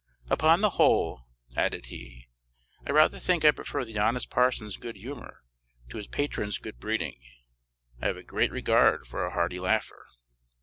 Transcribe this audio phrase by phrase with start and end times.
[0.31, 2.27] Upon the whole," added he,
[2.87, 5.43] "I rather think I prefer the honest parson's good humor
[5.89, 7.21] to his patron's good breeding;
[8.01, 10.07] I have a great regard for a hearty laugher."